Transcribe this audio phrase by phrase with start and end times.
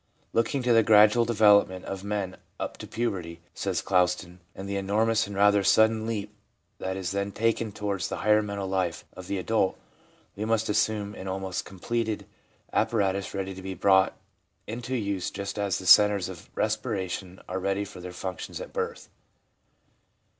[0.19, 4.67] * Looking to the gradual develop ment of men up to puberty/ says Clouston, 'and
[4.67, 6.33] the enormous and rather sudden leap
[6.79, 9.77] that is then taken towards the higher mental life of the adult,
[10.35, 12.25] we must assume an almost completed
[12.73, 14.17] apparatus ready to be brought
[14.65, 19.07] into use just as the centres of respiration are ready for their functions at birth.'